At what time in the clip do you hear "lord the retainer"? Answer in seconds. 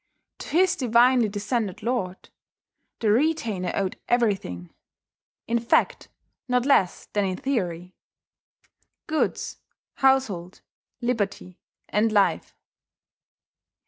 1.83-3.71